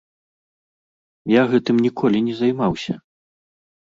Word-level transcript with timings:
Я 1.31 1.43
гэтым 1.51 1.75
ніколі 1.87 2.21
не 2.31 2.33
займаўся. 2.39 2.97